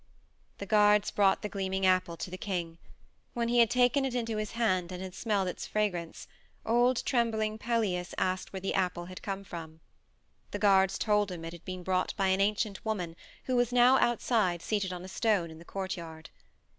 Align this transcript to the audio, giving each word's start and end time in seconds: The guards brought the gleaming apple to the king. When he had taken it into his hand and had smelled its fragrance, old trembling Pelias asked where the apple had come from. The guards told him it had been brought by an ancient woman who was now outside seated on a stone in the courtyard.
The 0.57 0.65
guards 0.65 1.11
brought 1.11 1.43
the 1.43 1.47
gleaming 1.47 1.85
apple 1.85 2.17
to 2.17 2.31
the 2.31 2.35
king. 2.39 2.79
When 3.35 3.49
he 3.49 3.59
had 3.59 3.69
taken 3.69 4.03
it 4.03 4.15
into 4.15 4.37
his 4.37 4.53
hand 4.53 4.91
and 4.91 4.99
had 4.99 5.13
smelled 5.13 5.47
its 5.47 5.67
fragrance, 5.67 6.27
old 6.65 7.05
trembling 7.05 7.59
Pelias 7.59 8.15
asked 8.17 8.51
where 8.51 8.59
the 8.61 8.73
apple 8.73 9.05
had 9.05 9.21
come 9.21 9.43
from. 9.43 9.79
The 10.49 10.57
guards 10.57 10.97
told 10.97 11.29
him 11.31 11.45
it 11.45 11.53
had 11.53 11.65
been 11.65 11.83
brought 11.83 12.15
by 12.17 12.29
an 12.29 12.41
ancient 12.41 12.83
woman 12.83 13.15
who 13.43 13.55
was 13.55 13.71
now 13.71 13.99
outside 13.99 14.63
seated 14.63 14.91
on 14.91 15.05
a 15.05 15.07
stone 15.07 15.51
in 15.51 15.59
the 15.59 15.65
courtyard. 15.65 16.31